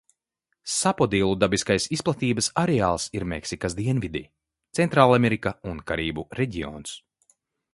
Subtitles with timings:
[0.75, 4.23] Sapodillu dabiskais izplatības areāls ir Meksikas dienvidi,
[4.81, 6.97] Centrālamerika un Karību reģions.